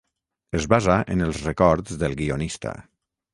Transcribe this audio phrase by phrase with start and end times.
[0.59, 2.75] Es basa en els records del guionista.